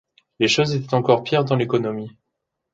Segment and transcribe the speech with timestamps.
[0.39, 2.11] Les choses étaient encore pire dans l'économie.